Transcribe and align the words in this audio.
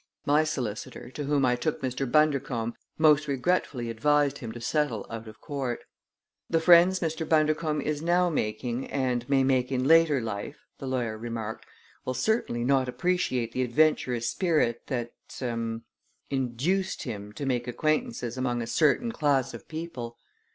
My 0.25 0.43
solicitor, 0.43 1.11
to 1.11 1.25
whom 1.25 1.45
I 1.45 1.55
took 1.55 1.79
Mr. 1.83 2.11
Bundercombe, 2.11 2.73
most 2.97 3.27
regretfully 3.27 3.91
advised 3.91 4.39
him 4.39 4.51
to 4.53 4.59
settle 4.59 5.05
out 5.11 5.27
of 5.27 5.39
court. 5.39 5.83
"The 6.49 6.59
friends 6.59 7.01
Mr. 7.01 7.23
Bundercombe 7.29 7.83
is 7.85 8.01
now 8.01 8.27
making 8.27 8.87
and 8.89 9.29
may 9.29 9.43
make 9.43 9.71
in 9.71 9.83
later 9.87 10.19
life," 10.19 10.57
the 10.79 10.87
lawyer 10.87 11.19
remarked, 11.19 11.67
"will 12.03 12.15
certainly 12.15 12.63
not 12.63 12.89
appreciate 12.89 13.51
the 13.51 13.61
adventurous 13.61 14.27
spirit 14.27 14.87
that 14.87 15.13
er 15.39 15.81
induced 16.31 17.03
him 17.03 17.31
to 17.33 17.45
make 17.45 17.67
acquaintances 17.67 18.37
among 18.37 18.63
a 18.63 18.65
certain 18.65 19.11
class 19.11 19.53
of 19.53 19.67
people. 19.67 20.17